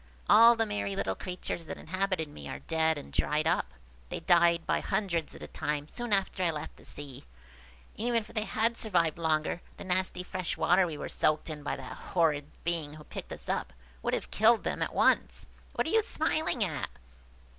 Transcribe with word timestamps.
All 0.27 0.55
the 0.55 0.65
merry 0.65 0.95
little 0.95 1.13
creatures 1.13 1.65
that 1.65 1.77
inhabited 1.77 2.27
me 2.27 2.49
are 2.49 2.57
dead 2.57 2.97
and 2.97 3.13
dried 3.13 3.45
up. 3.45 3.71
They 4.09 4.19
died 4.21 4.65
by 4.65 4.79
hundreds 4.79 5.35
at 5.35 5.43
a 5.43 5.47
time 5.47 5.87
soon 5.87 6.11
after 6.11 6.41
I 6.41 6.49
left 6.49 6.77
the 6.77 6.85
sea; 6.85 7.25
and 7.99 8.07
even 8.07 8.15
if 8.15 8.29
they 8.29 8.45
had 8.45 8.77
survived 8.79 9.19
longer, 9.19 9.61
the 9.77 9.83
nasty 9.83 10.23
fresh 10.23 10.57
water 10.57 10.87
we 10.87 10.97
were 10.97 11.07
soaked 11.07 11.51
in 11.51 11.61
by 11.61 11.75
the 11.75 11.83
horrid 11.83 12.45
being 12.63 12.95
who 12.95 13.03
picked 13.03 13.31
us 13.31 13.47
up, 13.47 13.73
would 14.01 14.15
have 14.15 14.31
killed 14.31 14.63
them 14.63 14.81
at 14.81 14.95
once. 14.95 15.45
What 15.75 15.85
are 15.85 15.91
you 15.91 16.01
smiling 16.01 16.63
at?" 16.63 16.89